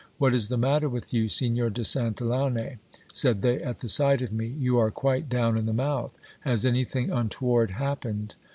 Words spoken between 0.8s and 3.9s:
with you, Signor de Santillane? said they at the